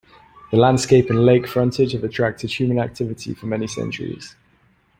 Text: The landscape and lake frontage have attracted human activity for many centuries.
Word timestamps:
The 0.49 0.57
landscape 0.57 1.11
and 1.11 1.23
lake 1.27 1.45
frontage 1.45 1.91
have 1.91 2.03
attracted 2.03 2.49
human 2.59 2.79
activity 2.79 3.35
for 3.35 3.45
many 3.45 3.67
centuries. 3.67 4.35